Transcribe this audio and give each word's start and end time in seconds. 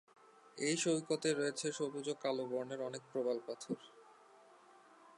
এই 0.57 0.75
সৈকতে 0.77 1.29
রয়েছে 1.33 1.67
সবুজ 1.71 2.05
ও 2.09 2.15
কালো 2.23 2.43
বর্ণের 2.45 2.81
অনেক 2.81 3.01
প্রবাল 3.11 3.37
পাথর। 3.47 3.77